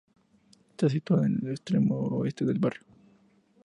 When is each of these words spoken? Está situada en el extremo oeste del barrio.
Está 0.71 0.89
situada 0.89 1.27
en 1.27 1.41
el 1.43 1.51
extremo 1.51 1.97
oeste 1.99 2.43
del 2.43 2.57
barrio. 2.57 2.81